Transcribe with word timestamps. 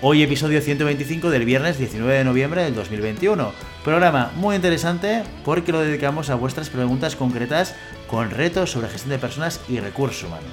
Hoy 0.00 0.22
episodio 0.22 0.60
125 0.60 1.28
del 1.28 1.44
viernes 1.44 1.76
19 1.76 2.18
de 2.18 2.22
noviembre 2.22 2.62
del 2.62 2.72
2021. 2.76 3.52
Programa 3.82 4.30
muy 4.36 4.54
interesante 4.54 5.24
porque 5.44 5.72
lo 5.72 5.80
dedicamos 5.80 6.30
a 6.30 6.36
vuestras 6.36 6.70
preguntas 6.70 7.16
concretas 7.16 7.74
con 8.06 8.30
retos 8.30 8.70
sobre 8.70 8.90
gestión 8.90 9.10
de 9.10 9.18
personas 9.18 9.60
y 9.68 9.80
recursos 9.80 10.22
humanos. 10.22 10.46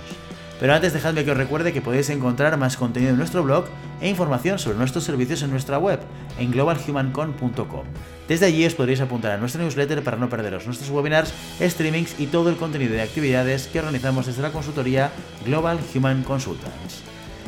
Pero 0.60 0.74
antes 0.74 0.94
dejadme 0.94 1.24
que 1.24 1.30
os 1.30 1.38
recuerde 1.38 1.74
que 1.74 1.82
podéis 1.82 2.10
encontrar 2.10 2.58
más 2.58 2.76
contenido 2.76 3.12
en 3.12 3.20
nuestro 3.20 3.44
blog 3.44 3.66
e 4.02 4.10
información 4.10 4.58
sobre 4.58 4.80
nuestros 4.80 5.04
servicios 5.04 5.44
en 5.44 5.52
nuestra 5.52 5.78
web, 5.78 6.00
en 6.40 6.50
globalhumancon.com. 6.50 7.84
Desde 8.28 8.48
allí 8.48 8.66
os 8.66 8.74
podréis 8.74 9.02
apuntar 9.02 9.34
a 9.34 9.38
nuestra 9.38 9.62
newsletter 9.62 10.02
para 10.02 10.18
no 10.18 10.28
perderos 10.28 10.66
nuestros 10.66 10.90
webinars, 10.90 11.32
streamings 11.62 12.20
y 12.20 12.26
todo 12.28 12.50
el 12.50 12.56
contenido 12.56 12.94
de 12.94 13.04
actividades 13.04 13.68
que 13.68 13.78
organizamos 13.78 14.26
desde 14.26 14.42
la 14.42 14.52
consultoría 14.52 15.12
Global 15.46 15.78
Human 15.94 16.24
Consultants. 16.24 17.04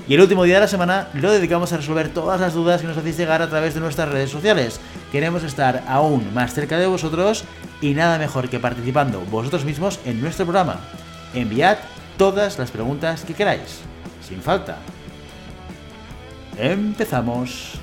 Y 0.07 0.13
el 0.13 0.21
último 0.21 0.45
día 0.45 0.55
de 0.55 0.61
la 0.61 0.67
semana 0.69 1.09
lo 1.15 1.31
dedicamos 1.31 1.73
a 1.73 1.77
resolver 1.77 2.07
todas 2.09 2.39
las 2.39 2.53
dudas 2.53 2.79
que 2.79 2.87
nos 2.87 2.95
hacéis 2.95 3.17
llegar 3.17 3.41
a 3.41 3.49
través 3.49 3.73
de 3.73 3.81
nuestras 3.81 4.07
redes 4.07 4.29
sociales. 4.29 4.79
Queremos 5.11 5.43
estar 5.43 5.83
aún 5.85 6.33
más 6.33 6.53
cerca 6.53 6.77
de 6.77 6.87
vosotros 6.87 7.43
y 7.81 7.93
nada 7.93 8.17
mejor 8.17 8.47
que 8.47 8.59
participando 8.59 9.19
vosotros 9.29 9.65
mismos 9.65 9.99
en 10.05 10.21
nuestro 10.21 10.45
programa. 10.45 10.79
Enviad 11.33 11.77
todas 12.17 12.57
las 12.57 12.71
preguntas 12.71 13.25
que 13.25 13.33
queráis, 13.33 13.81
sin 14.25 14.41
falta. 14.41 14.77
Empezamos. 16.57 17.73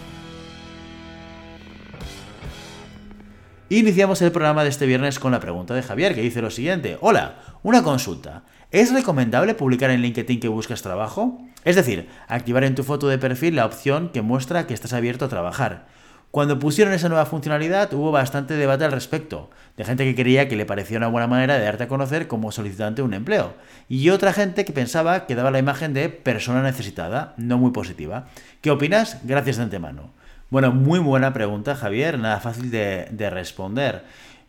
Iniciamos 3.68 4.22
el 4.22 4.32
programa 4.32 4.62
de 4.62 4.70
este 4.70 4.86
viernes 4.86 5.18
con 5.18 5.32
la 5.32 5.40
pregunta 5.40 5.74
de 5.74 5.82
Javier, 5.82 6.14
que 6.14 6.22
dice 6.22 6.40
lo 6.40 6.50
siguiente. 6.50 6.96
Hola, 7.02 7.34
una 7.62 7.82
consulta. 7.82 8.44
¿Es 8.74 8.92
recomendable 8.92 9.54
publicar 9.54 9.90
en 9.90 10.02
LinkedIn 10.02 10.40
que 10.40 10.48
buscas 10.48 10.82
trabajo? 10.82 11.40
Es 11.64 11.76
decir, 11.76 12.08
activar 12.26 12.64
en 12.64 12.74
tu 12.74 12.82
foto 12.82 13.06
de 13.06 13.18
perfil 13.18 13.54
la 13.54 13.66
opción 13.66 14.08
que 14.08 14.20
muestra 14.20 14.66
que 14.66 14.74
estás 14.74 14.92
abierto 14.92 15.24
a 15.24 15.28
trabajar. 15.28 15.86
Cuando 16.32 16.58
pusieron 16.58 16.92
esa 16.92 17.08
nueva 17.08 17.24
funcionalidad 17.24 17.94
hubo 17.94 18.10
bastante 18.10 18.54
debate 18.54 18.84
al 18.84 18.90
respecto, 18.90 19.48
de 19.76 19.84
gente 19.84 20.04
que 20.04 20.20
creía 20.20 20.48
que 20.48 20.56
le 20.56 20.66
parecía 20.66 20.98
una 20.98 21.06
buena 21.06 21.28
manera 21.28 21.56
de 21.56 21.64
darte 21.64 21.84
a 21.84 21.88
conocer 21.88 22.26
como 22.26 22.50
solicitante 22.50 23.00
de 23.00 23.06
un 23.06 23.14
empleo, 23.14 23.54
y 23.88 24.10
otra 24.10 24.32
gente 24.32 24.64
que 24.64 24.72
pensaba 24.72 25.26
que 25.26 25.36
daba 25.36 25.52
la 25.52 25.60
imagen 25.60 25.94
de 25.94 26.08
persona 26.08 26.60
necesitada, 26.60 27.34
no 27.36 27.58
muy 27.58 27.70
positiva. 27.70 28.24
¿Qué 28.60 28.72
opinas? 28.72 29.20
Gracias 29.22 29.58
de 29.58 29.62
antemano. 29.62 30.10
Bueno, 30.50 30.72
muy 30.72 30.98
buena 30.98 31.32
pregunta, 31.32 31.76
Javier, 31.76 32.18
nada 32.18 32.40
fácil 32.40 32.72
de, 32.72 33.06
de 33.12 33.30
responder. 33.30 34.02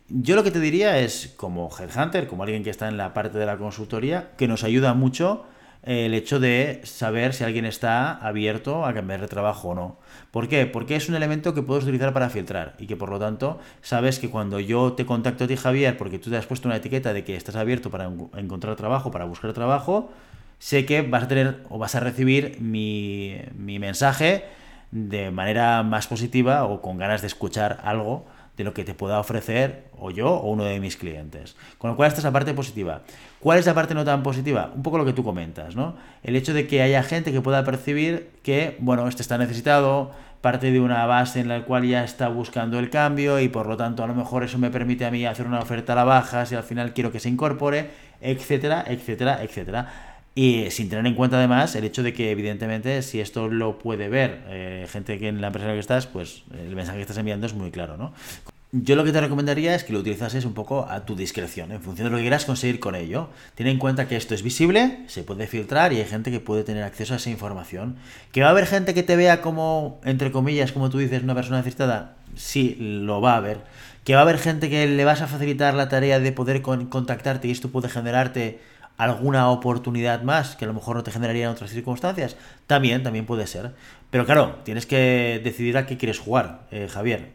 Yo 0.08 0.36
lo 0.36 0.44
que 0.44 0.52
te 0.52 0.60
diría 0.60 0.98
es, 1.00 1.34
como 1.36 1.68
headhunter, 1.68 2.28
como 2.28 2.44
alguien 2.44 2.62
que 2.62 2.70
está 2.70 2.88
en 2.88 2.96
la 2.96 3.12
parte 3.12 3.38
de 3.38 3.46
la 3.46 3.58
consultoría, 3.58 4.30
que 4.36 4.46
nos 4.46 4.62
ayuda 4.62 4.94
mucho 4.94 5.46
el 5.82 6.14
hecho 6.14 6.38
de 6.38 6.80
saber 6.84 7.34
si 7.34 7.42
alguien 7.42 7.64
está 7.64 8.12
abierto 8.12 8.84
a 8.86 8.94
cambiar 8.94 9.20
de 9.20 9.26
trabajo 9.26 9.70
o 9.70 9.74
no. 9.74 9.98
¿Por 10.30 10.48
qué? 10.48 10.66
Porque 10.66 10.94
es 10.94 11.08
un 11.08 11.16
elemento 11.16 11.54
que 11.54 11.62
puedes 11.62 11.84
utilizar 11.84 12.12
para 12.12 12.30
filtrar 12.30 12.74
y 12.78 12.86
que 12.86 12.96
por 12.96 13.08
lo 13.08 13.18
tanto 13.18 13.58
sabes 13.82 14.20
que 14.20 14.30
cuando 14.30 14.60
yo 14.60 14.92
te 14.92 15.06
contacto 15.06 15.44
a 15.44 15.46
ti 15.48 15.56
Javier 15.56 15.96
porque 15.96 16.18
tú 16.20 16.30
te 16.30 16.36
has 16.36 16.46
puesto 16.46 16.68
una 16.68 16.76
etiqueta 16.76 17.12
de 17.12 17.24
que 17.24 17.36
estás 17.36 17.56
abierto 17.56 17.90
para 17.90 18.10
encontrar 18.36 18.76
trabajo, 18.76 19.10
para 19.10 19.24
buscar 19.24 19.52
trabajo, 19.52 20.10
sé 20.58 20.86
que 20.86 21.02
vas 21.02 21.24
a 21.24 21.28
tener 21.28 21.62
o 21.68 21.78
vas 21.78 21.96
a 21.96 22.00
recibir 22.00 22.60
mi, 22.60 23.36
mi 23.56 23.78
mensaje 23.80 24.44
de 24.90 25.30
manera 25.32 25.82
más 25.82 26.06
positiva 26.06 26.64
o 26.64 26.80
con 26.80 26.96
ganas 26.96 27.20
de 27.20 27.26
escuchar 27.26 27.80
algo 27.84 28.26
de 28.56 28.64
lo 28.64 28.72
que 28.72 28.84
te 28.84 28.94
pueda 28.94 29.20
ofrecer 29.20 29.84
o 29.98 30.10
yo 30.10 30.28
o 30.28 30.50
uno 30.50 30.64
de 30.64 30.80
mis 30.80 30.96
clientes. 30.96 31.56
Con 31.78 31.90
lo 31.90 31.96
cual 31.96 32.08
esta 32.08 32.20
es 32.20 32.24
la 32.24 32.32
parte 32.32 32.54
positiva. 32.54 33.02
¿Cuál 33.40 33.58
es 33.58 33.66
la 33.66 33.74
parte 33.74 33.94
no 33.94 34.04
tan 34.04 34.22
positiva? 34.22 34.72
Un 34.74 34.82
poco 34.82 34.98
lo 34.98 35.04
que 35.04 35.12
tú 35.12 35.22
comentas, 35.22 35.76
¿no? 35.76 35.96
El 36.22 36.36
hecho 36.36 36.54
de 36.54 36.66
que 36.66 36.82
haya 36.82 37.02
gente 37.02 37.32
que 37.32 37.40
pueda 37.40 37.64
percibir 37.64 38.30
que, 38.42 38.76
bueno, 38.80 39.06
este 39.08 39.22
está 39.22 39.38
necesitado, 39.38 40.12
parte 40.40 40.70
de 40.70 40.80
una 40.80 41.06
base 41.06 41.40
en 41.40 41.48
la 41.48 41.64
cual 41.64 41.84
ya 41.86 42.04
está 42.04 42.28
buscando 42.28 42.78
el 42.78 42.88
cambio 42.88 43.40
y 43.40 43.48
por 43.48 43.66
lo 43.66 43.76
tanto 43.76 44.04
a 44.04 44.06
lo 44.06 44.14
mejor 44.14 44.44
eso 44.44 44.58
me 44.58 44.70
permite 44.70 45.04
a 45.04 45.10
mí 45.10 45.26
hacer 45.26 45.46
una 45.46 45.58
oferta 45.58 45.92
a 45.92 45.96
la 45.96 46.04
baja 46.04 46.46
si 46.46 46.54
al 46.54 46.62
final 46.62 46.92
quiero 46.92 47.10
que 47.10 47.20
se 47.20 47.28
incorpore, 47.28 47.90
etcétera, 48.20 48.84
etcétera, 48.86 49.42
etcétera. 49.42 50.15
Y 50.38 50.70
sin 50.70 50.90
tener 50.90 51.06
en 51.06 51.14
cuenta 51.14 51.38
además 51.38 51.74
el 51.76 51.84
hecho 51.84 52.02
de 52.02 52.12
que 52.12 52.30
evidentemente 52.30 53.00
si 53.00 53.20
esto 53.20 53.48
lo 53.48 53.78
puede 53.78 54.10
ver 54.10 54.44
eh, 54.48 54.86
gente 54.86 55.18
que 55.18 55.28
en 55.28 55.40
la 55.40 55.46
empresa 55.46 55.64
en 55.64 55.70
la 55.70 55.74
que 55.76 55.80
estás, 55.80 56.06
pues 56.06 56.42
el 56.52 56.76
mensaje 56.76 56.98
que 56.98 57.02
estás 57.02 57.16
enviando 57.16 57.46
es 57.46 57.54
muy 57.54 57.70
claro, 57.70 57.96
¿no? 57.96 58.12
Yo 58.70 58.96
lo 58.96 59.04
que 59.04 59.12
te 59.12 59.20
recomendaría 59.22 59.74
es 59.74 59.82
que 59.82 59.94
lo 59.94 60.00
utilizases 60.00 60.44
un 60.44 60.52
poco 60.52 60.86
a 60.90 61.06
tu 61.06 61.16
discreción, 61.16 61.72
en 61.72 61.80
función 61.80 62.06
de 62.06 62.10
lo 62.10 62.16
que 62.18 62.24
quieras 62.24 62.44
conseguir 62.44 62.80
con 62.80 62.94
ello. 62.94 63.30
Ten 63.54 63.66
en 63.66 63.78
cuenta 63.78 64.08
que 64.08 64.16
esto 64.16 64.34
es 64.34 64.42
visible, 64.42 65.04
se 65.06 65.22
puede 65.22 65.46
filtrar 65.46 65.94
y 65.94 66.00
hay 66.00 66.04
gente 66.04 66.30
que 66.30 66.40
puede 66.40 66.64
tener 66.64 66.82
acceso 66.82 67.14
a 67.14 67.16
esa 67.16 67.30
información. 67.30 67.96
¿Que 68.30 68.42
va 68.42 68.48
a 68.48 68.50
haber 68.50 68.66
gente 68.66 68.92
que 68.92 69.02
te 69.02 69.16
vea 69.16 69.40
como, 69.40 70.00
entre 70.04 70.32
comillas, 70.32 70.72
como 70.72 70.90
tú 70.90 70.98
dices, 70.98 71.22
una 71.22 71.34
persona 71.34 71.58
necesitada? 71.58 72.16
Sí, 72.34 72.76
lo 72.78 73.22
va 73.22 73.32
a 73.32 73.36
haber. 73.38 73.60
¿Que 74.04 74.12
va 74.12 74.20
a 74.20 74.22
haber 74.22 74.36
gente 74.36 74.68
que 74.68 74.86
le 74.86 75.04
vas 75.06 75.22
a 75.22 75.28
facilitar 75.28 75.72
la 75.72 75.88
tarea 75.88 76.20
de 76.20 76.32
poder 76.32 76.60
contactarte 76.60 77.48
y 77.48 77.52
esto 77.52 77.70
puede 77.70 77.88
generarte 77.88 78.60
alguna 78.96 79.50
oportunidad 79.50 80.22
más 80.22 80.56
que 80.56 80.64
a 80.64 80.68
lo 80.68 80.74
mejor 80.74 80.96
no 80.96 81.02
te 81.02 81.10
generaría 81.10 81.44
en 81.44 81.50
otras 81.50 81.70
circunstancias, 81.70 82.36
también, 82.66 83.02
también 83.02 83.26
puede 83.26 83.46
ser. 83.46 83.72
Pero 84.10 84.24
claro, 84.24 84.56
tienes 84.64 84.86
que 84.86 85.40
decidir 85.42 85.76
a 85.76 85.86
qué 85.86 85.96
quieres 85.96 86.18
jugar, 86.18 86.66
eh, 86.70 86.88
Javier. 86.90 87.30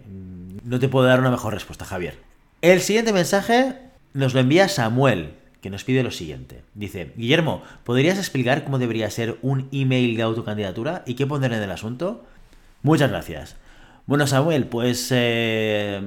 No 0.64 0.80
te 0.80 0.90
puedo 0.90 1.06
dar 1.06 1.20
una 1.20 1.32
mejor 1.32 1.54
respuesta, 1.54 1.86
Javier. 1.86 2.16
El 2.62 2.82
siguiente 2.82 3.14
mensaje 3.14 3.76
nos 4.14 4.34
lo 4.34 4.40
envía 4.40 4.68
Samuel, 4.68 5.34
que 5.62 5.70
nos 5.70 5.84
pide 5.84 6.04
lo 6.04 6.12
siguiente. 6.12 6.64
Dice, 6.74 7.14
Guillermo, 7.16 7.62
¿podrías 7.84 8.18
explicar 8.18 8.64
cómo 8.64 8.80
debería 8.80 9.10
ser 9.10 9.38
un 9.42 9.70
email 9.72 10.16
de 10.18 10.24
autocandidatura 10.24 11.04
y 11.06 11.14
qué 11.14 11.28
poner 11.28 11.54
en 11.54 11.62
el 11.62 11.72
asunto? 11.72 12.26
Muchas 12.82 13.10
gracias. 13.10 13.56
Bueno, 14.08 14.26
Samuel, 14.26 14.66
pues 14.66 15.10
eh, 15.12 16.02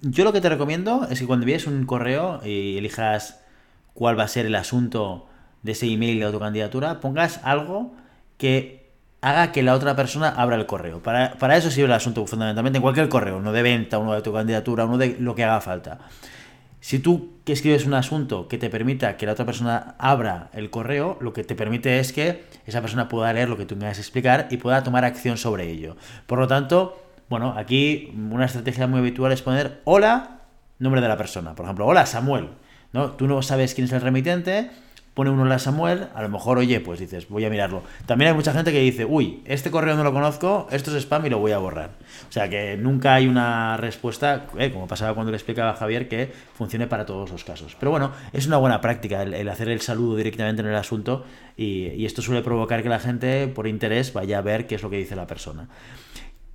yo 0.00 0.24
lo 0.24 0.32
que 0.32 0.40
te 0.40 0.48
recomiendo 0.48 1.06
es 1.10 1.20
que 1.20 1.26
cuando 1.26 1.44
envíes 1.44 1.66
un 1.66 1.84
correo 1.84 2.40
y 2.44 2.78
elijas 2.78 3.40
cuál 3.98 4.16
va 4.16 4.22
a 4.22 4.28
ser 4.28 4.46
el 4.46 4.54
asunto 4.54 5.26
de 5.64 5.72
ese 5.72 5.86
email 5.92 6.20
de 6.20 6.26
autocandidatura, 6.26 7.00
pongas 7.00 7.40
algo 7.42 7.96
que 8.36 8.92
haga 9.22 9.50
que 9.50 9.64
la 9.64 9.74
otra 9.74 9.96
persona 9.96 10.28
abra 10.28 10.54
el 10.54 10.66
correo. 10.66 11.02
Para, 11.02 11.32
para 11.32 11.56
eso 11.56 11.68
sirve 11.68 11.86
el 11.86 11.94
asunto 11.94 12.24
fundamentalmente 12.24 12.76
en 12.76 12.82
cualquier 12.82 13.08
correo, 13.08 13.38
uno 13.38 13.50
de 13.50 13.60
venta, 13.62 13.98
uno 13.98 14.12
de 14.12 14.18
autocandidatura, 14.18 14.84
uno 14.84 14.98
de 14.98 15.16
lo 15.18 15.34
que 15.34 15.42
haga 15.42 15.60
falta. 15.60 15.98
Si 16.78 17.00
tú 17.00 17.40
que 17.44 17.52
escribes 17.52 17.86
un 17.86 17.94
asunto 17.94 18.46
que 18.46 18.56
te 18.56 18.70
permita 18.70 19.16
que 19.16 19.26
la 19.26 19.32
otra 19.32 19.44
persona 19.44 19.96
abra 19.98 20.48
el 20.52 20.70
correo, 20.70 21.18
lo 21.20 21.32
que 21.32 21.42
te 21.42 21.56
permite 21.56 21.98
es 21.98 22.12
que 22.12 22.44
esa 22.66 22.80
persona 22.80 23.08
pueda 23.08 23.32
leer 23.32 23.48
lo 23.48 23.56
que 23.56 23.66
tú 23.66 23.74
me 23.74 23.86
vas 23.86 23.98
a 23.98 24.00
explicar 24.00 24.46
y 24.52 24.58
pueda 24.58 24.84
tomar 24.84 25.04
acción 25.04 25.38
sobre 25.38 25.68
ello. 25.68 25.96
Por 26.28 26.38
lo 26.38 26.46
tanto, 26.46 27.02
bueno, 27.28 27.52
aquí 27.56 28.14
una 28.30 28.44
estrategia 28.44 28.86
muy 28.86 29.00
habitual 29.00 29.32
es 29.32 29.42
poner 29.42 29.80
hola, 29.82 30.42
nombre 30.78 31.00
de 31.00 31.08
la 31.08 31.16
persona. 31.16 31.56
Por 31.56 31.64
ejemplo, 31.64 31.84
hola 31.84 32.06
Samuel. 32.06 32.50
¿No? 32.92 33.12
Tú 33.12 33.26
no 33.26 33.42
sabes 33.42 33.74
quién 33.74 33.86
es 33.86 33.92
el 33.92 34.00
remitente, 34.00 34.70
pone 35.18 35.30
uno 35.30 35.44
la 35.46 35.58
Samuel, 35.58 36.06
a 36.14 36.22
lo 36.22 36.28
mejor, 36.28 36.58
oye, 36.58 36.78
pues 36.78 37.00
dices, 37.00 37.28
voy 37.28 37.44
a 37.44 37.50
mirarlo. 37.50 37.82
También 38.06 38.28
hay 38.28 38.36
mucha 38.36 38.52
gente 38.52 38.70
que 38.70 38.78
dice, 38.78 39.04
uy, 39.04 39.42
este 39.46 39.68
correo 39.68 39.96
no 39.96 40.04
lo 40.04 40.12
conozco, 40.12 40.68
esto 40.70 40.96
es 40.96 41.02
spam 41.02 41.26
y 41.26 41.28
lo 41.28 41.40
voy 41.40 41.50
a 41.50 41.58
borrar. 41.58 41.90
O 42.28 42.32
sea 42.32 42.48
que 42.48 42.76
nunca 42.76 43.14
hay 43.14 43.26
una 43.26 43.76
respuesta, 43.78 44.46
eh, 44.56 44.70
como 44.70 44.86
pasaba 44.86 45.14
cuando 45.14 45.32
le 45.32 45.36
explicaba 45.36 45.70
a 45.70 45.74
Javier, 45.74 46.08
que 46.08 46.32
funcione 46.54 46.86
para 46.86 47.04
todos 47.04 47.32
los 47.32 47.42
casos. 47.42 47.76
Pero 47.80 47.90
bueno, 47.90 48.12
es 48.32 48.46
una 48.46 48.58
buena 48.58 48.80
práctica 48.80 49.22
el, 49.24 49.48
hacer 49.48 49.70
el 49.70 49.80
saludo 49.80 50.14
directamente 50.14 50.62
en 50.62 50.68
el 50.68 50.76
asunto 50.76 51.24
y, 51.56 51.88
y 51.88 52.06
esto 52.06 52.22
suele 52.22 52.42
provocar 52.42 52.84
que 52.84 52.88
la 52.88 53.00
gente, 53.00 53.48
por 53.48 53.66
interés, 53.66 54.12
vaya 54.12 54.38
a 54.38 54.42
ver 54.42 54.68
qué 54.68 54.76
es 54.76 54.82
lo 54.84 54.88
que 54.88 54.98
dice 54.98 55.16
la 55.16 55.26
persona. 55.26 55.66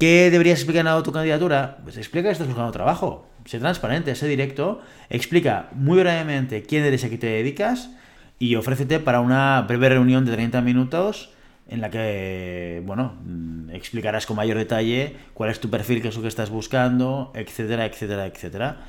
¿Qué 0.03 0.29
deberías 0.29 0.59
explicar 0.59 0.85
en 0.85 1.03
tu 1.03 1.13
candidatura? 1.13 1.77
Pues 1.81 1.95
explica 1.95 2.27
que 2.27 2.33
estás 2.33 2.47
buscando 2.47 2.73
trabajo. 2.73 3.25
Sé 3.45 3.57
transparente, 3.59 4.13
sé 4.15 4.27
directo. 4.27 4.81
Explica 5.09 5.69
muy 5.71 5.97
brevemente 5.97 6.63
quién 6.63 6.83
eres 6.83 7.03
y 7.03 7.05
a 7.05 7.09
qué 7.09 7.17
te 7.17 7.27
dedicas. 7.27 7.89
Y 8.37 8.55
ofrécete 8.55 8.99
para 8.99 9.21
una 9.21 9.61
breve 9.61 9.87
reunión 9.87 10.25
de 10.25 10.33
30 10.33 10.59
minutos 10.59 11.31
en 11.69 11.79
la 11.79 11.89
que, 11.89 12.83
bueno, 12.85 13.15
mm, 13.23 13.69
explicarás 13.69 14.25
con 14.25 14.35
mayor 14.35 14.57
detalle 14.57 15.15
cuál 15.33 15.51
es 15.51 15.61
tu 15.61 15.69
perfil, 15.69 16.01
qué 16.01 16.09
es 16.09 16.15
lo 16.17 16.21
que 16.21 16.27
estás 16.27 16.49
buscando, 16.49 17.31
etcétera, 17.33 17.85
etcétera, 17.85 18.25
etcétera. 18.25 18.81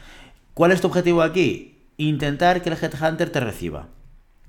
¿Cuál 0.52 0.72
es 0.72 0.80
tu 0.80 0.88
objetivo 0.88 1.22
aquí? 1.22 1.78
Intentar 1.96 2.60
que 2.60 2.70
el 2.70 2.76
headhunter 2.76 3.30
te 3.30 3.38
reciba. 3.38 3.86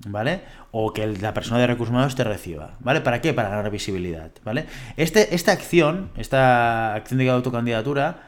¿Vale? 0.06 0.42
O 0.70 0.92
que 0.92 1.06
la 1.06 1.34
persona 1.34 1.60
de 1.60 1.66
recursos 1.66 1.92
humanos 1.92 2.14
te 2.14 2.24
reciba, 2.24 2.76
¿vale? 2.80 3.00
¿Para 3.00 3.20
qué? 3.20 3.32
Para 3.32 3.48
ganar 3.48 3.70
visibilidad, 3.70 4.30
¿vale? 4.44 4.66
Este, 4.96 5.34
esta 5.34 5.52
acción, 5.52 6.10
esta 6.16 6.94
acción 6.94 7.18
de 7.18 7.30
autocandidatura, 7.30 8.22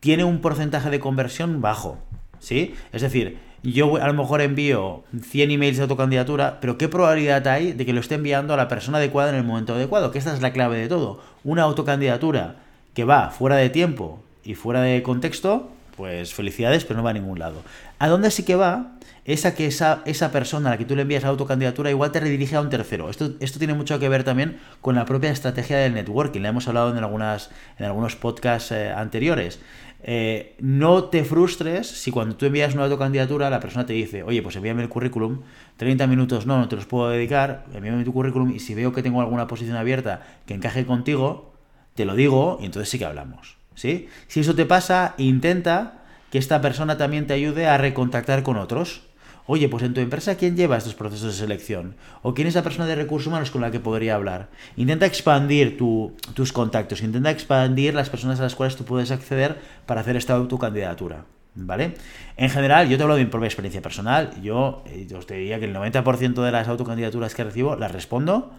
tiene 0.00 0.24
un 0.24 0.40
porcentaje 0.40 0.90
de 0.90 1.00
conversión 1.00 1.60
bajo, 1.60 1.98
¿sí? 2.38 2.74
Es 2.92 3.02
decir, 3.02 3.38
yo 3.62 3.96
a 4.02 4.06
lo 4.08 4.14
mejor 4.14 4.40
envío 4.40 5.04
100 5.20 5.52
emails 5.52 5.76
de 5.76 5.84
autocandidatura, 5.84 6.58
pero 6.60 6.76
¿qué 6.76 6.88
probabilidad 6.88 7.46
hay 7.46 7.72
de 7.72 7.86
que 7.86 7.92
lo 7.92 8.00
esté 8.00 8.16
enviando 8.16 8.52
a 8.54 8.56
la 8.56 8.66
persona 8.66 8.98
adecuada 8.98 9.30
en 9.30 9.36
el 9.36 9.44
momento 9.44 9.74
adecuado? 9.74 10.10
Que 10.10 10.18
esta 10.18 10.34
es 10.34 10.42
la 10.42 10.52
clave 10.52 10.78
de 10.78 10.88
todo. 10.88 11.20
Una 11.44 11.62
autocandidatura 11.62 12.56
que 12.94 13.04
va 13.04 13.30
fuera 13.30 13.56
de 13.56 13.70
tiempo 13.70 14.20
y 14.42 14.54
fuera 14.54 14.82
de 14.82 15.02
contexto, 15.04 15.70
pues 15.96 16.34
felicidades, 16.34 16.84
pero 16.84 16.98
no 16.98 17.04
va 17.04 17.10
a 17.10 17.14
ningún 17.14 17.38
lado. 17.38 17.62
¿A 17.98 18.08
dónde 18.08 18.30
sí 18.30 18.44
que 18.44 18.56
va? 18.56 18.92
Es 19.24 19.46
a 19.46 19.54
que 19.54 19.66
esa, 19.66 20.02
esa 20.04 20.32
persona 20.32 20.68
a 20.68 20.72
la 20.72 20.78
que 20.78 20.84
tú 20.84 20.96
le 20.96 21.02
envías 21.02 21.22
la 21.22 21.28
autocandidatura 21.28 21.90
igual 21.90 22.10
te 22.10 22.20
redirige 22.20 22.56
a 22.56 22.60
un 22.60 22.70
tercero. 22.70 23.08
Esto, 23.08 23.32
esto 23.38 23.58
tiene 23.58 23.74
mucho 23.74 23.98
que 24.00 24.08
ver 24.08 24.24
también 24.24 24.58
con 24.80 24.96
la 24.96 25.04
propia 25.04 25.30
estrategia 25.30 25.78
del 25.78 25.94
networking. 25.94 26.40
Le 26.40 26.48
hemos 26.48 26.66
hablado 26.66 26.90
en, 26.90 26.98
algunas, 26.98 27.50
en 27.78 27.86
algunos 27.86 28.16
podcasts 28.16 28.72
eh, 28.72 28.90
anteriores. 28.90 29.60
Eh, 30.04 30.56
no 30.58 31.04
te 31.04 31.22
frustres 31.22 31.86
si 31.86 32.10
cuando 32.10 32.34
tú 32.34 32.46
envías 32.46 32.74
una 32.74 32.84
autocandidatura 32.84 33.48
la 33.50 33.60
persona 33.60 33.86
te 33.86 33.92
dice, 33.92 34.24
oye, 34.24 34.42
pues 34.42 34.56
envíame 34.56 34.82
el 34.82 34.88
currículum, 34.88 35.42
30 35.76 36.08
minutos 36.08 36.44
no, 36.44 36.58
no 36.58 36.68
te 36.68 36.74
los 36.74 36.86
puedo 36.86 37.08
dedicar, 37.08 37.66
envíame 37.72 38.02
tu 38.02 38.12
currículum 38.12 38.50
y 38.50 38.58
si 38.58 38.74
veo 38.74 38.92
que 38.92 39.04
tengo 39.04 39.20
alguna 39.20 39.46
posición 39.46 39.76
abierta 39.76 40.22
que 40.44 40.54
encaje 40.54 40.84
contigo, 40.84 41.54
te 41.94 42.04
lo 42.04 42.16
digo 42.16 42.58
y 42.60 42.66
entonces 42.66 42.88
sí 42.88 42.98
que 42.98 43.04
hablamos. 43.04 43.61
¿Sí? 43.74 44.08
Si 44.28 44.40
eso 44.40 44.54
te 44.54 44.66
pasa, 44.66 45.14
intenta 45.18 46.02
que 46.30 46.38
esta 46.38 46.60
persona 46.60 46.96
también 46.96 47.26
te 47.26 47.34
ayude 47.34 47.66
a 47.66 47.78
recontactar 47.78 48.42
con 48.42 48.56
otros. 48.56 49.02
Oye, 49.46 49.68
pues 49.68 49.82
en 49.82 49.92
tu 49.92 50.00
empresa, 50.00 50.36
¿quién 50.36 50.56
lleva 50.56 50.76
estos 50.76 50.94
procesos 50.94 51.32
de 51.34 51.38
selección? 51.38 51.96
¿O 52.22 52.32
quién 52.32 52.46
es 52.46 52.54
la 52.54 52.62
persona 52.62 52.86
de 52.86 52.94
recursos 52.94 53.26
humanos 53.26 53.50
con 53.50 53.60
la 53.60 53.70
que 53.70 53.80
podría 53.80 54.14
hablar? 54.14 54.48
Intenta 54.76 55.04
expandir 55.04 55.76
tus 55.76 56.52
contactos, 56.52 57.02
intenta 57.02 57.30
expandir 57.30 57.92
las 57.92 58.08
personas 58.08 58.38
a 58.40 58.44
las 58.44 58.54
cuales 58.54 58.76
tú 58.76 58.84
puedes 58.84 59.10
acceder 59.10 59.58
para 59.84 60.00
hacer 60.00 60.16
esta 60.16 60.34
autocandidatura. 60.34 61.24
¿Vale? 61.54 61.96
En 62.38 62.48
general, 62.48 62.88
yo 62.88 62.96
te 62.96 63.02
hablo 63.02 63.16
de 63.16 63.24
mi 63.24 63.30
propia 63.30 63.46
experiencia 63.46 63.82
personal. 63.82 64.30
Yo, 64.42 64.82
eh, 64.86 65.06
os 65.14 65.26
diría 65.26 65.58
que 65.58 65.66
el 65.66 65.74
90% 65.74 66.42
de 66.42 66.50
las 66.50 66.66
autocandidaturas 66.68 67.34
que 67.34 67.44
recibo 67.44 67.76
las 67.76 67.92
respondo. 67.92 68.52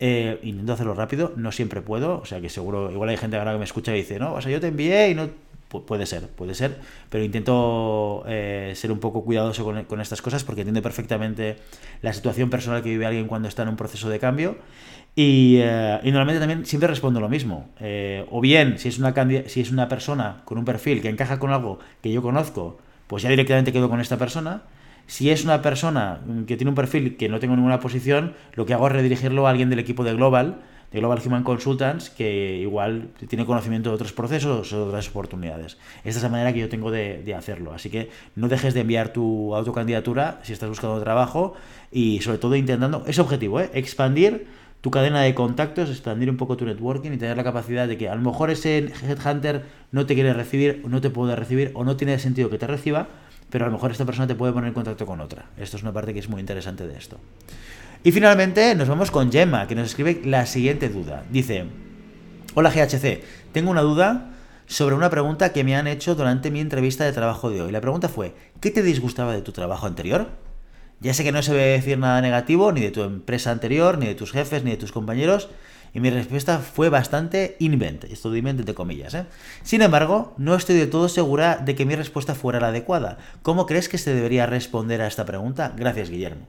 Eh, 0.00 0.40
intento 0.42 0.72
hacerlo 0.72 0.94
rápido, 0.94 1.32
no 1.36 1.52
siempre 1.52 1.80
puedo. 1.80 2.18
O 2.20 2.26
sea 2.26 2.40
que 2.40 2.48
seguro, 2.48 2.90
igual 2.90 3.08
hay 3.10 3.16
gente 3.16 3.36
ahora 3.36 3.52
que 3.52 3.58
me 3.58 3.64
escucha 3.64 3.92
y 3.94 3.98
dice, 3.98 4.18
no, 4.18 4.34
o 4.34 4.40
sea, 4.40 4.50
yo 4.50 4.60
te 4.60 4.68
envié 4.68 5.10
y 5.10 5.14
no 5.14 5.28
puede 5.80 6.06
ser, 6.06 6.28
puede 6.28 6.54
ser, 6.54 6.76
pero 7.10 7.24
intento 7.24 8.24
eh, 8.26 8.72
ser 8.76 8.92
un 8.92 9.00
poco 9.00 9.24
cuidadoso 9.24 9.64
con, 9.64 10.00
estas 10.00 10.22
cosas 10.22 10.44
porque 10.44 10.62
entiendo 10.62 10.82
perfectamente 10.82 11.56
la 12.02 12.12
situación 12.12 12.50
personal 12.50 12.82
que 12.82 12.90
vive 12.90 13.06
alguien 13.06 13.26
cuando 13.26 13.48
está 13.48 13.62
en 13.62 13.70
un 13.70 13.76
proceso 13.76 14.08
de 14.08 14.18
cambio 14.18 14.56
y, 15.16 15.58
eh, 15.60 16.00
normalmente 16.04 16.40
también 16.40 16.66
siempre 16.66 16.88
respondo 16.88 17.20
lo 17.20 17.28
mismo. 17.28 17.68
Eh, 17.80 18.26
o 18.30 18.40
bien, 18.40 18.78
si 18.78 18.88
es, 18.88 18.98
una 18.98 19.14
si 19.46 19.60
es 19.60 19.70
una 19.70 19.88
persona 19.88 20.42
con 20.44 20.58
un 20.58 20.64
perfil 20.64 21.02
que 21.02 21.08
encaja 21.08 21.38
con 21.38 21.52
algo 21.52 21.78
que 22.02 22.12
yo 22.12 22.22
conozco, 22.22 22.78
pues 23.06 23.22
ya 23.22 23.28
directamente 23.30 23.72
quedo 23.72 23.88
con 23.88 24.00
esta 24.00 24.16
persona. 24.16 24.62
Si 25.06 25.30
es 25.30 25.44
una 25.44 25.62
persona 25.62 26.20
que 26.46 26.56
tiene 26.56 26.70
un 26.70 26.74
perfil 26.74 27.16
que 27.16 27.28
no 27.28 27.38
tengo 27.38 27.56
ninguna 27.56 27.80
posición, 27.80 28.34
lo 28.54 28.66
que 28.66 28.74
hago 28.74 28.86
es 28.86 28.92
redirigirlo 28.92 29.46
a 29.46 29.50
alguien 29.50 29.70
del 29.70 29.78
equipo 29.78 30.04
de 30.04 30.14
Global 30.14 30.60
de 30.94 31.00
Global 31.00 31.20
Human 31.26 31.42
Consultants 31.42 32.08
que 32.08 32.58
igual 32.58 33.08
tiene 33.28 33.44
conocimiento 33.44 33.90
de 33.90 33.96
otros 33.96 34.12
procesos 34.12 34.72
o 34.72 34.76
de 34.76 34.82
otras 34.84 35.08
oportunidades. 35.08 35.76
Esta 36.04 36.18
es 36.20 36.22
la 36.22 36.28
manera 36.28 36.52
que 36.52 36.60
yo 36.60 36.68
tengo 36.68 36.92
de, 36.92 37.34
hacerlo. 37.36 37.74
Así 37.74 37.90
que 37.90 38.10
no 38.36 38.46
dejes 38.46 38.74
de 38.74 38.82
enviar 38.82 39.12
tu 39.12 39.56
autocandidatura 39.56 40.38
si 40.44 40.52
estás 40.52 40.68
buscando 40.68 41.02
trabajo 41.02 41.54
y 41.90 42.20
sobre 42.20 42.38
todo 42.38 42.54
intentando, 42.54 43.02
ese 43.08 43.20
objetivo, 43.20 43.58
¿eh? 43.58 43.70
expandir 43.74 44.46
tu 44.82 44.92
cadena 44.92 45.22
de 45.22 45.34
contactos, 45.34 45.90
expandir 45.90 46.30
un 46.30 46.36
poco 46.36 46.56
tu 46.56 46.64
networking 46.64 47.10
y 47.10 47.16
tener 47.16 47.36
la 47.36 47.42
capacidad 47.42 47.88
de 47.88 47.98
que 47.98 48.08
a 48.08 48.14
lo 48.14 48.20
mejor 48.20 48.50
ese 48.50 48.92
headhunter 49.02 49.64
no 49.90 50.06
te 50.06 50.14
quiere 50.14 50.32
recibir, 50.32 50.84
no 50.86 51.00
te 51.00 51.10
puede 51.10 51.34
recibir 51.34 51.72
o 51.74 51.82
no 51.82 51.96
tiene 51.96 52.20
sentido 52.20 52.50
que 52.50 52.58
te 52.58 52.68
reciba, 52.68 53.08
pero 53.54 53.66
a 53.66 53.68
lo 53.68 53.74
mejor 53.74 53.92
esta 53.92 54.04
persona 54.04 54.26
te 54.26 54.34
puede 54.34 54.52
poner 54.52 54.66
en 54.66 54.74
contacto 54.74 55.06
con 55.06 55.20
otra. 55.20 55.44
Esto 55.56 55.76
es 55.76 55.84
una 55.84 55.92
parte 55.92 56.12
que 56.12 56.18
es 56.18 56.28
muy 56.28 56.40
interesante 56.40 56.88
de 56.88 56.98
esto. 56.98 57.20
Y 58.02 58.10
finalmente 58.10 58.74
nos 58.74 58.88
vamos 58.88 59.12
con 59.12 59.30
Gemma, 59.30 59.68
que 59.68 59.76
nos 59.76 59.86
escribe 59.86 60.22
la 60.24 60.44
siguiente 60.46 60.88
duda. 60.88 61.22
Dice, 61.30 61.66
hola 62.54 62.72
GHC, 62.72 63.22
tengo 63.52 63.70
una 63.70 63.82
duda 63.82 64.32
sobre 64.66 64.96
una 64.96 65.08
pregunta 65.08 65.52
que 65.52 65.62
me 65.62 65.76
han 65.76 65.86
hecho 65.86 66.16
durante 66.16 66.50
mi 66.50 66.58
entrevista 66.58 67.04
de 67.04 67.12
trabajo 67.12 67.48
de 67.48 67.62
hoy. 67.62 67.70
La 67.70 67.80
pregunta 67.80 68.08
fue, 68.08 68.34
¿qué 68.60 68.72
te 68.72 68.82
disgustaba 68.82 69.32
de 69.34 69.42
tu 69.42 69.52
trabajo 69.52 69.86
anterior? 69.86 70.30
Ya 70.98 71.14
sé 71.14 71.22
que 71.22 71.30
no 71.30 71.40
se 71.40 71.52
debe 71.52 71.74
decir 71.74 71.96
nada 71.96 72.20
negativo, 72.20 72.72
ni 72.72 72.80
de 72.80 72.90
tu 72.90 73.04
empresa 73.04 73.52
anterior, 73.52 73.98
ni 73.98 74.06
de 74.06 74.16
tus 74.16 74.32
jefes, 74.32 74.64
ni 74.64 74.72
de 74.72 74.78
tus 74.78 74.90
compañeros, 74.90 75.48
y 75.94 76.00
mi 76.00 76.10
respuesta 76.10 76.58
fue 76.58 76.88
bastante 76.88 77.56
invent, 77.60 78.04
esto 78.04 78.30
de 78.30 78.74
comillas. 78.74 79.14
¿eh? 79.14 79.26
Sin 79.62 79.80
embargo, 79.80 80.34
no 80.36 80.56
estoy 80.56 80.76
de 80.76 80.88
todo 80.88 81.08
segura 81.08 81.56
de 81.56 81.76
que 81.76 81.86
mi 81.86 81.94
respuesta 81.94 82.34
fuera 82.34 82.58
la 82.58 82.68
adecuada. 82.68 83.18
¿Cómo 83.42 83.64
crees 83.64 83.88
que 83.88 83.96
se 83.96 84.12
debería 84.12 84.46
responder 84.46 85.00
a 85.00 85.06
esta 85.06 85.24
pregunta? 85.24 85.72
Gracias, 85.76 86.10
Guillermo. 86.10 86.46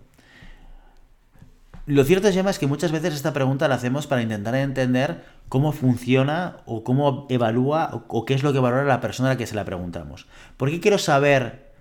Lo 1.86 2.04
cierto, 2.04 2.28
es 2.28 2.58
que 2.58 2.66
muchas 2.66 2.92
veces 2.92 3.14
esta 3.14 3.34
pregunta 3.34 3.68
la 3.68 3.76
hacemos 3.76 4.08
para 4.08 4.24
intentar 4.24 4.56
entender 4.56 5.24
cómo 5.50 5.72
funciona 5.72 6.58
o 6.66 6.84
cómo 6.84 7.28
evalúa 7.30 8.04
o, 8.08 8.26
qué 8.26 8.34
es 8.34 8.42
lo 8.42 8.52
que 8.52 8.58
valora 8.58 8.86
la 8.86 9.02
persona 9.02 9.30
a 9.30 9.34
la 9.34 9.38
que 9.38 9.46
se 9.46 9.54
la 9.54 9.66
preguntamos. 9.66 10.26
¿Por 10.58 10.72
qué 10.72 10.80
quiero 10.80 10.98
saber 10.98 11.75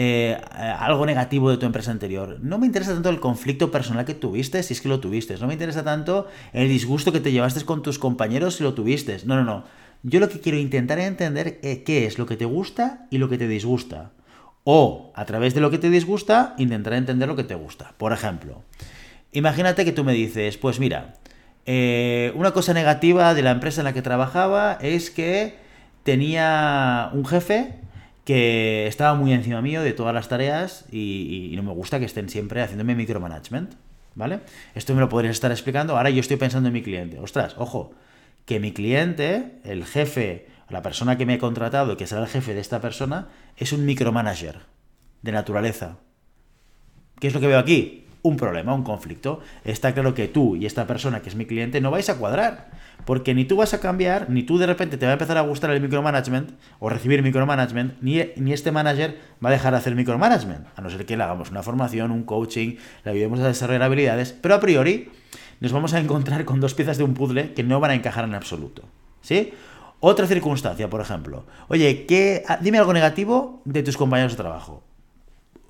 eh, 0.00 0.40
algo 0.78 1.04
negativo 1.04 1.50
de 1.50 1.56
tu 1.56 1.66
empresa 1.66 1.90
anterior? 1.90 2.38
No 2.40 2.58
me 2.58 2.66
interesa 2.66 2.94
tanto 2.94 3.10
el 3.10 3.18
conflicto 3.20 3.70
personal 3.70 4.04
que 4.04 4.14
tuviste, 4.14 4.62
si 4.62 4.74
es 4.74 4.80
que 4.80 4.88
lo 4.88 5.00
tuviste. 5.00 5.36
No 5.38 5.46
me 5.46 5.54
interesa 5.54 5.82
tanto 5.82 6.28
el 6.52 6.68
disgusto 6.68 7.12
que 7.12 7.20
te 7.20 7.32
llevaste 7.32 7.64
con 7.64 7.82
tus 7.82 7.98
compañeros 7.98 8.56
si 8.56 8.62
lo 8.62 8.74
tuviste. 8.74 9.18
No, 9.24 9.36
no, 9.36 9.44
no. 9.44 9.64
Yo 10.02 10.20
lo 10.20 10.28
que 10.28 10.40
quiero 10.40 10.58
intentar 10.58 10.98
entender 11.00 11.58
es 11.62 11.78
qué 11.78 12.06
es 12.06 12.18
lo 12.18 12.26
que 12.26 12.36
te 12.36 12.44
gusta 12.44 13.06
y 13.10 13.18
lo 13.18 13.28
que 13.28 13.38
te 13.38 13.48
disgusta. 13.48 14.12
O, 14.64 15.12
a 15.14 15.24
través 15.24 15.54
de 15.54 15.60
lo 15.60 15.70
que 15.70 15.78
te 15.78 15.90
disgusta, 15.90 16.54
intentar 16.58 16.92
entender 16.92 17.28
lo 17.28 17.36
que 17.36 17.44
te 17.44 17.54
gusta. 17.54 17.94
Por 17.96 18.12
ejemplo, 18.12 18.62
Imagínate 19.32 19.84
que 19.84 19.92
tú 19.92 20.04
me 20.04 20.14
dices, 20.14 20.56
pues 20.56 20.80
mira, 20.80 21.14
eh, 21.66 22.32
una 22.34 22.52
cosa 22.52 22.72
negativa 22.72 23.34
de 23.34 23.42
la 23.42 23.50
empresa 23.50 23.82
en 23.82 23.84
la 23.84 23.92
que 23.92 24.00
trabajaba 24.00 24.78
es 24.80 25.10
que 25.10 25.56
tenía 26.02 27.10
un 27.12 27.26
jefe 27.26 27.74
que 28.28 28.86
estaba 28.86 29.14
muy 29.14 29.32
encima 29.32 29.62
mío 29.62 29.80
de 29.80 29.94
todas 29.94 30.12
las 30.12 30.28
tareas 30.28 30.84
y, 30.92 31.50
no 31.56 31.62
me 31.62 31.72
gusta 31.72 31.98
que 31.98 32.04
estén 32.04 32.28
siempre 32.28 32.60
haciéndome 32.60 32.94
micromanagement, 32.94 33.72
¿vale? 34.14 34.40
Esto 34.74 34.94
me 34.94 35.00
lo 35.00 35.08
podrías 35.08 35.32
estar 35.32 35.50
explicando. 35.50 35.96
Ahora 35.96 36.10
yo 36.10 36.20
estoy 36.20 36.36
pensando 36.36 36.66
en 36.66 36.74
mi 36.74 36.82
cliente. 36.82 37.18
Ostras, 37.20 37.54
ojo, 37.56 37.94
que 38.44 38.60
mi 38.60 38.72
cliente, 38.72 39.60
el 39.64 39.86
jefe, 39.86 40.46
la 40.68 40.82
persona 40.82 41.16
que 41.16 41.24
me 41.24 41.32
ha 41.32 41.38
contratado, 41.38 41.96
que 41.96 42.06
será 42.06 42.20
el 42.20 42.26
jefe 42.26 42.52
de 42.52 42.60
esta 42.60 42.82
persona, 42.82 43.28
es 43.56 43.72
un 43.72 43.86
micromanager 43.86 44.58
de 45.22 45.32
naturaleza. 45.32 45.96
¿Qué 47.20 47.28
es 47.28 47.34
lo 47.34 47.40
que 47.40 47.46
veo 47.46 47.58
aquí? 47.58 48.07
Un 48.28 48.36
problema, 48.36 48.74
un 48.74 48.82
conflicto. 48.82 49.40
Está 49.64 49.92
claro 49.94 50.14
que 50.14 50.28
tú 50.28 50.56
y 50.56 50.66
esta 50.66 50.86
persona 50.86 51.20
que 51.20 51.28
es 51.28 51.34
mi 51.34 51.46
cliente 51.46 51.80
no 51.80 51.90
vais 51.90 52.08
a 52.08 52.16
cuadrar. 52.16 52.70
Porque 53.04 53.34
ni 53.34 53.44
tú 53.44 53.56
vas 53.56 53.72
a 53.74 53.80
cambiar, 53.80 54.28
ni 54.28 54.42
tú 54.42 54.58
de 54.58 54.66
repente 54.66 54.98
te 54.98 55.06
va 55.06 55.12
a 55.12 55.14
empezar 55.14 55.38
a 55.38 55.42
gustar 55.42 55.70
el 55.70 55.80
micromanagement 55.80 56.50
o 56.78 56.88
recibir 56.88 57.22
micromanagement, 57.22 57.94
ni, 58.02 58.22
ni 58.36 58.52
este 58.52 58.70
manager 58.72 59.18
va 59.44 59.48
a 59.48 59.52
dejar 59.52 59.72
de 59.72 59.78
hacer 59.78 59.94
micromanagement. 59.94 60.66
A 60.76 60.82
no 60.82 60.90
ser 60.90 61.06
que 61.06 61.16
le 61.16 61.22
hagamos 61.22 61.50
una 61.50 61.62
formación, 61.62 62.10
un 62.10 62.24
coaching, 62.24 62.76
le 63.04 63.10
ayudemos 63.10 63.40
a 63.40 63.48
desarrollar 63.48 63.82
habilidades. 63.82 64.32
Pero 64.32 64.54
a 64.54 64.60
priori 64.60 65.10
nos 65.60 65.72
vamos 65.72 65.94
a 65.94 66.00
encontrar 66.00 66.44
con 66.44 66.60
dos 66.60 66.74
piezas 66.74 66.98
de 66.98 67.04
un 67.04 67.14
puzzle 67.14 67.54
que 67.54 67.62
no 67.62 67.80
van 67.80 67.92
a 67.92 67.94
encajar 67.94 68.24
en 68.24 68.34
absoluto. 68.34 68.82
¿Sí? 69.20 69.52
Otra 70.00 70.26
circunstancia, 70.26 70.88
por 70.88 71.00
ejemplo. 71.00 71.44
Oye, 71.68 72.06
¿qué, 72.06 72.44
ah, 72.46 72.58
dime 72.60 72.78
algo 72.78 72.92
negativo 72.92 73.62
de 73.64 73.82
tus 73.82 73.96
compañeros 73.96 74.32
de 74.32 74.42
trabajo. 74.42 74.84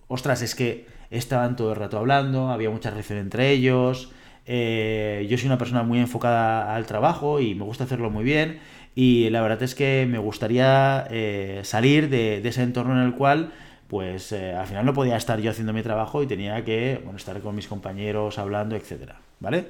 Ostras, 0.08 0.42
es 0.42 0.54
que 0.54 0.86
estaban 1.10 1.56
todo 1.56 1.72
el 1.72 1.76
rato 1.76 1.98
hablando, 1.98 2.50
había 2.50 2.70
mucha 2.70 2.90
relación 2.90 3.18
entre 3.18 3.50
ellos. 3.50 4.12
Eh, 4.46 5.26
yo 5.28 5.36
soy 5.36 5.46
una 5.46 5.58
persona 5.58 5.82
muy 5.82 5.98
enfocada 5.98 6.74
al 6.74 6.86
trabajo 6.86 7.40
y 7.40 7.54
me 7.54 7.64
gusta 7.64 7.84
hacerlo 7.84 8.10
muy 8.10 8.24
bien. 8.24 8.60
Y 8.94 9.30
la 9.30 9.42
verdad 9.42 9.62
es 9.62 9.74
que 9.74 10.06
me 10.08 10.18
gustaría 10.18 11.06
eh, 11.10 11.60
salir 11.64 12.08
de, 12.08 12.38
ese 12.46 12.62
entorno 12.62 12.94
en 12.94 13.06
el 13.06 13.14
cual, 13.14 13.52
pues 13.86 14.32
eh, 14.32 14.54
al 14.54 14.66
final 14.66 14.84
no 14.86 14.92
podía 14.94 15.16
estar 15.16 15.38
yo 15.40 15.50
haciendo 15.50 15.72
mi 15.72 15.82
trabajo 15.82 16.22
y 16.22 16.26
tenía 16.26 16.64
que 16.64 17.04
estar 17.16 17.40
con 17.40 17.54
mis 17.54 17.68
compañeros 17.68 18.38
hablando, 18.38 18.74
etcétera. 18.74 19.20
¿Vale? 19.40 19.68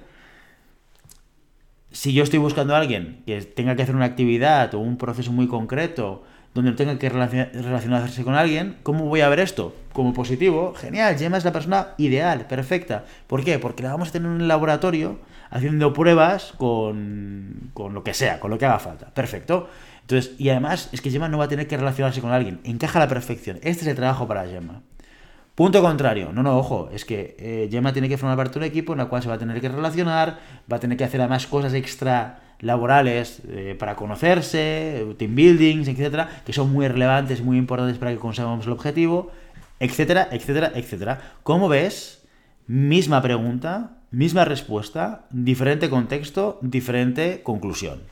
Si 1.91 2.13
yo 2.13 2.23
estoy 2.23 2.39
buscando 2.39 2.75
a 2.75 2.79
alguien 2.79 3.23
que 3.27 3.43
tenga 3.43 3.75
que 3.75 3.83
hacer 3.83 3.97
una 3.97 4.05
actividad 4.05 4.75
o 4.75 4.79
un 4.79 4.97
proceso 4.97 5.33
muy 5.33 5.49
concreto 5.49 6.25
donde 6.63 6.73
tenga 6.73 6.99
que 6.99 7.09
relacionarse 7.09 8.25
con 8.25 8.35
alguien, 8.35 8.77
¿cómo 8.83 9.05
voy 9.05 9.21
a 9.21 9.29
ver 9.29 9.39
esto? 9.39 9.77
Como 9.93 10.13
positivo, 10.13 10.75
genial, 10.75 11.17
Gemma 11.17 11.37
es 11.37 11.45
la 11.45 11.53
persona 11.53 11.89
ideal, 11.99 12.47
perfecta. 12.47 13.05
¿Por 13.29 13.45
qué? 13.45 13.61
Porque 13.61 13.85
la 13.85 13.91
vamos 13.91 14.09
a 14.09 14.13
tener 14.13 14.27
en 14.27 14.43
un 14.43 14.49
laboratorio 14.49 15.21
haciendo 15.51 15.93
pruebas 15.93 16.55
con, 16.59 17.71
con 17.75 17.95
lo 17.95 18.03
que 18.03 18.13
sea, 18.13 18.41
con 18.41 18.51
lo 18.51 18.59
que 18.59 18.67
haga 18.67 18.81
falta. 18.81 19.07
Perfecto. 19.15 19.69
Entonces, 20.01 20.35
y 20.39 20.49
además 20.49 20.89
es 20.91 21.01
que 21.01 21.11
Gemma 21.11 21.29
no 21.29 21.39
va 21.39 21.45
a 21.45 21.49
tener 21.49 21.69
que 21.69 21.77
relacionarse 21.77 22.21
con 22.21 22.33
alguien, 22.33 22.61
encaja 22.65 22.99
a 22.99 23.03
la 23.05 23.09
perfección. 23.09 23.59
Este 23.59 23.83
es 23.83 23.87
el 23.87 23.95
trabajo 23.95 24.27
para 24.27 24.45
Gemma. 24.47 24.83
Punto 25.55 25.81
contrario, 25.81 26.33
no, 26.33 26.43
no, 26.43 26.59
ojo, 26.59 26.89
es 26.93 27.05
que 27.05 27.37
eh, 27.39 27.69
Gemma 27.71 27.93
tiene 27.93 28.09
que 28.09 28.19
formar 28.19 28.37
parte 28.37 28.55
de 28.55 28.59
un 28.59 28.65
equipo 28.65 28.95
en 28.95 29.01
el 29.01 29.09
cual 29.09 29.23
se 29.23 29.29
va 29.29 29.35
a 29.35 29.39
tener 29.39 29.61
que 29.61 29.69
relacionar, 29.69 30.39
va 30.71 30.77
a 30.77 30.81
tener 30.81 30.97
que 30.97 31.05
hacer 31.05 31.21
además 31.21 31.47
cosas 31.47 31.75
extra 31.75 32.48
laborales 32.61 33.41
eh, 33.49 33.77
para 33.79 33.97
conocerse, 33.97 35.07
team 35.17 35.35
buildings, 35.35 35.89
etcétera, 35.89 36.43
que 36.45 36.53
son 36.53 36.73
muy 36.73 36.89
relevantes, 36.89 37.43
muy 37.43 37.57
importantes 37.57 37.99
para 37.99 38.11
que 38.11 38.19
consigamos 38.19 38.67
el 38.67 38.73
objetivo, 38.73 39.31
etcétera, 39.81 40.29
etcétera, 40.33 40.73
etcétera. 40.75 41.21
Como 41.43 41.69
ves, 41.69 42.25
misma 42.67 43.23
pregunta, 43.23 43.99
misma 44.11 44.45
respuesta, 44.45 45.27
diferente 45.31 45.91
contexto, 45.91 46.59
diferente 46.63 47.43
conclusión. 47.43 48.03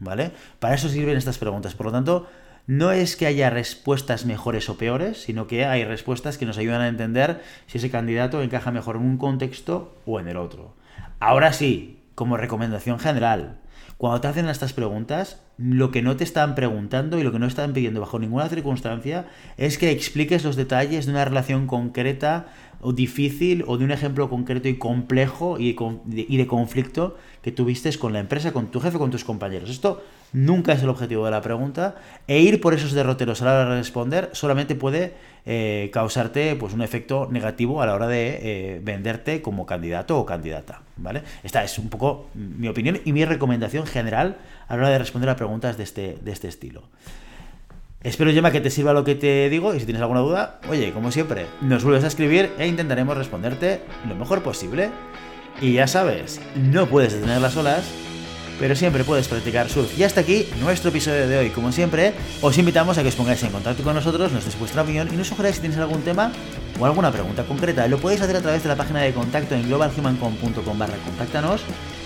¿Vale? 0.00 0.30
Para 0.60 0.74
eso 0.74 0.88
sirven 0.88 1.16
estas 1.16 1.38
preguntas. 1.38 1.74
Por 1.74 1.86
lo 1.86 1.92
tanto, 1.92 2.28
no 2.68 2.92
es 2.92 3.16
que 3.16 3.26
haya 3.26 3.50
respuestas 3.50 4.26
mejores 4.26 4.68
o 4.68 4.78
peores, 4.78 5.22
sino 5.22 5.48
que 5.48 5.64
hay 5.64 5.84
respuestas 5.84 6.38
que 6.38 6.46
nos 6.46 6.58
ayudan 6.58 6.82
a 6.82 6.88
entender 6.88 7.42
si 7.66 7.78
ese 7.78 7.90
candidato 7.90 8.42
encaja 8.42 8.70
mejor 8.70 8.96
en 8.96 9.02
un 9.02 9.18
contexto 9.18 9.96
o 10.06 10.20
en 10.20 10.28
el 10.28 10.36
otro. 10.36 10.74
Ahora 11.18 11.52
sí, 11.52 11.98
como 12.14 12.36
recomendación 12.36 12.98
general, 12.98 13.58
cuando 13.96 14.20
te 14.20 14.28
hacen 14.28 14.48
estas 14.48 14.72
preguntas, 14.72 15.40
lo 15.56 15.90
que 15.90 16.02
no 16.02 16.16
te 16.16 16.24
están 16.24 16.54
preguntando 16.54 17.18
y 17.18 17.22
lo 17.22 17.32
que 17.32 17.38
no 17.38 17.46
están 17.46 17.72
pidiendo 17.72 18.00
bajo 18.00 18.18
ninguna 18.18 18.48
circunstancia 18.48 19.26
es 19.56 19.78
que 19.78 19.90
expliques 19.90 20.44
los 20.44 20.54
detalles 20.54 21.06
de 21.06 21.12
una 21.12 21.24
relación 21.24 21.66
concreta 21.66 22.46
o 22.80 22.92
difícil 22.92 23.64
o 23.66 23.76
de 23.76 23.84
un 23.84 23.90
ejemplo 23.90 24.30
concreto 24.30 24.68
y 24.68 24.78
complejo 24.78 25.56
y 25.58 25.72
de 26.36 26.46
conflicto 26.46 27.16
que 27.42 27.50
tuviste 27.50 27.96
con 27.98 28.12
la 28.12 28.20
empresa, 28.20 28.52
con 28.52 28.68
tu 28.68 28.78
jefe, 28.80 28.98
con 28.98 29.10
tus 29.10 29.24
compañeros. 29.24 29.70
Esto 29.70 30.02
nunca 30.32 30.72
es 30.72 30.82
el 30.82 30.88
objetivo 30.88 31.24
de 31.24 31.30
la 31.30 31.40
pregunta, 31.40 31.96
e 32.26 32.40
ir 32.40 32.60
por 32.60 32.74
esos 32.74 32.92
derroteros 32.92 33.42
a 33.42 33.46
la 33.46 33.52
hora 33.52 33.70
de 33.70 33.76
responder 33.78 34.30
solamente 34.32 34.74
puede 34.74 35.14
eh, 35.46 35.90
causarte 35.92 36.54
pues, 36.56 36.74
un 36.74 36.82
efecto 36.82 37.28
negativo 37.30 37.82
a 37.82 37.86
la 37.86 37.94
hora 37.94 38.06
de 38.06 38.38
eh, 38.42 38.80
venderte 38.82 39.42
como 39.42 39.66
candidato 39.66 40.18
o 40.18 40.26
candidata. 40.26 40.82
¿Vale? 40.98 41.22
Esta 41.42 41.64
es 41.64 41.78
un 41.78 41.88
poco 41.88 42.28
mi 42.34 42.68
opinión 42.68 43.00
y 43.04 43.12
mi 43.12 43.24
recomendación 43.24 43.86
general 43.86 44.38
a 44.68 44.76
la 44.76 44.82
hora 44.82 44.90
de 44.90 44.98
responder 44.98 45.30
a 45.30 45.36
preguntas 45.36 45.76
de 45.76 45.84
este, 45.84 46.18
de 46.20 46.32
este 46.32 46.48
estilo. 46.48 46.82
Espero, 48.02 48.32
Gemma, 48.32 48.52
que 48.52 48.60
te 48.60 48.70
sirva 48.70 48.92
lo 48.92 49.02
que 49.02 49.16
te 49.16 49.48
digo 49.50 49.74
y 49.74 49.80
si 49.80 49.84
tienes 49.84 50.02
alguna 50.02 50.20
duda, 50.20 50.60
oye, 50.68 50.92
como 50.92 51.10
siempre, 51.10 51.46
nos 51.60 51.82
vuelves 51.82 52.04
a 52.04 52.06
escribir 52.06 52.52
e 52.58 52.66
intentaremos 52.68 53.16
responderte 53.16 53.80
lo 54.06 54.14
mejor 54.14 54.42
posible. 54.42 54.90
Y 55.60 55.72
ya 55.72 55.88
sabes, 55.88 56.40
no 56.54 56.86
puedes 56.86 57.14
detener 57.14 57.40
las 57.40 57.56
olas 57.56 58.07
pero 58.58 58.74
siempre 58.76 59.04
puedes 59.04 59.28
practicar 59.28 59.68
surf. 59.68 59.98
Y 59.98 60.04
hasta 60.04 60.20
aquí 60.20 60.46
nuestro 60.60 60.90
episodio 60.90 61.28
de 61.28 61.38
hoy. 61.38 61.50
Como 61.50 61.72
siempre, 61.72 62.14
os 62.40 62.56
invitamos 62.58 62.98
a 62.98 63.02
que 63.02 63.08
os 63.08 63.14
pongáis 63.14 63.42
en 63.42 63.50
contacto 63.50 63.82
con 63.82 63.94
nosotros, 63.94 64.32
nos 64.32 64.44
deis 64.44 64.58
vuestra 64.58 64.82
opinión 64.82 65.08
y 65.12 65.16
nos 65.16 65.28
sugeráis 65.28 65.56
si 65.56 65.62
tenéis 65.62 65.80
algún 65.80 66.02
tema 66.02 66.32
o 66.78 66.86
alguna 66.86 67.10
pregunta 67.10 67.44
concreta. 67.44 67.86
Lo 67.88 67.98
podéis 67.98 68.20
hacer 68.20 68.36
a 68.36 68.40
través 68.40 68.62
de 68.62 68.68
la 68.68 68.76
página 68.76 69.00
de 69.00 69.12
contacto 69.12 69.54
en 69.54 69.66
globalhumancom.com 69.68 70.78
barra 70.78 70.96
contáctanos 71.04 71.62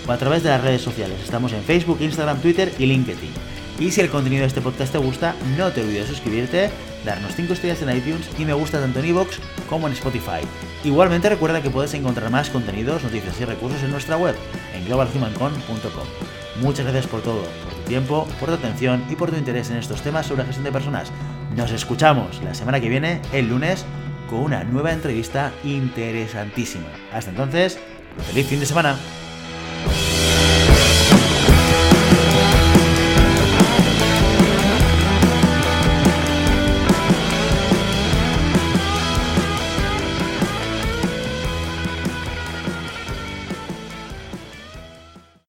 o 0.06 0.12
a 0.12 0.16
través 0.16 0.42
de 0.42 0.50
las 0.50 0.62
redes 0.62 0.82
sociales. 0.82 1.18
Estamos 1.22 1.52
en 1.52 1.62
Facebook, 1.62 1.98
Instagram, 2.00 2.40
Twitter 2.40 2.72
y 2.78 2.86
LinkedIn. 2.86 3.30
Y 3.78 3.90
si 3.90 4.00
el 4.00 4.10
contenido 4.10 4.42
de 4.42 4.48
este 4.48 4.60
podcast 4.60 4.92
te 4.92 4.98
gusta, 4.98 5.34
no 5.56 5.70
te 5.72 5.80
olvides 5.80 6.08
de 6.08 6.14
suscribirte, 6.14 6.70
darnos 7.04 7.34
5 7.34 7.52
estrellas 7.52 7.82
en 7.82 7.96
iTunes 7.96 8.28
y 8.38 8.44
me 8.44 8.52
gusta 8.52 8.78
tanto 8.78 9.00
en 9.00 9.06
iVoox 9.06 9.38
como 9.68 9.88
en 9.88 9.94
Spotify. 9.94 10.46
Igualmente 10.84 11.28
recuerda 11.28 11.62
que 11.62 11.70
puedes 11.70 11.94
encontrar 11.94 12.30
más 12.30 12.50
contenidos, 12.50 13.02
noticias 13.02 13.40
y 13.40 13.44
recursos 13.44 13.82
en 13.82 13.90
nuestra 13.90 14.16
web, 14.16 14.36
en 14.74 14.84
globalhumancom.com. 14.84 16.41
Muchas 16.60 16.84
gracias 16.84 17.06
por 17.06 17.22
todo, 17.22 17.42
por 17.42 17.74
tu 17.74 17.82
tiempo, 17.88 18.26
por 18.38 18.48
tu 18.48 18.54
atención 18.54 19.04
y 19.10 19.16
por 19.16 19.30
tu 19.30 19.36
interés 19.36 19.70
en 19.70 19.78
estos 19.78 20.02
temas 20.02 20.26
sobre 20.26 20.44
gestión 20.44 20.64
de 20.64 20.72
personas. 20.72 21.10
Nos 21.56 21.70
escuchamos 21.70 22.42
la 22.42 22.54
semana 22.54 22.80
que 22.80 22.88
viene, 22.88 23.20
el 23.32 23.48
lunes, 23.48 23.84
con 24.28 24.40
una 24.40 24.64
nueva 24.64 24.92
entrevista 24.92 25.52
interesantísima. 25.64 26.88
Hasta 27.12 27.30
entonces, 27.30 27.78
feliz 28.28 28.46
fin 28.46 28.60
de 28.60 28.66
semana. 28.66 28.96